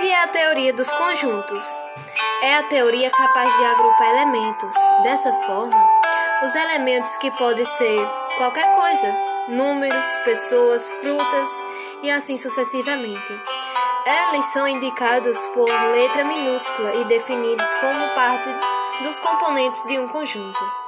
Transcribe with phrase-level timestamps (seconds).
[0.00, 1.64] que é a teoria dos conjuntos?
[2.42, 4.74] É a teoria capaz de agrupar elementos.
[5.02, 5.88] Dessa forma,
[6.42, 8.08] os elementos que podem ser
[8.38, 9.14] qualquer coisa,
[9.48, 11.50] números, pessoas, frutas
[12.02, 13.40] e assim sucessivamente.
[14.06, 18.48] Eles são indicados por letra minúscula e definidos como parte
[19.02, 20.79] dos componentes de um conjunto.